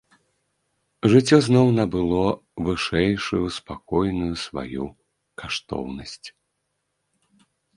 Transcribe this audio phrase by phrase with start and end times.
[1.11, 2.23] Жыццё зноў набыло
[2.69, 4.85] вышэйшую, спакойную сваю
[5.43, 6.27] каштоўнасць.